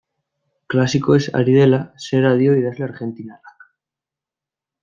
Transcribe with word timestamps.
Klasikoez 0.73 1.19
ari 1.41 1.53
dela, 1.57 1.81
zera 2.07 2.33
dio 2.41 2.57
idazle 2.63 2.89
argentinarrak. 2.89 3.71